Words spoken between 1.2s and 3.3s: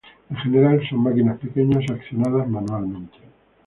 pequeñas accionadas manualmente.